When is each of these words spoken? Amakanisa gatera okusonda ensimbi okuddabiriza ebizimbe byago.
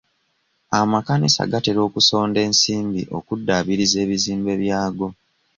Amakanisa 0.79 1.41
gatera 1.51 1.79
okusonda 1.87 2.39
ensimbi 2.47 3.01
okuddabiriza 3.17 3.97
ebizimbe 4.05 4.53
byago. 4.63 5.07